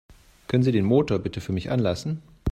Können 0.47 0.63
Sie 0.63 0.71
den 0.71 0.83
Motor 0.85 1.19
bitte 1.19 1.41
für 1.41 1.53
mich 1.53 1.69
anlassen? 1.69 2.23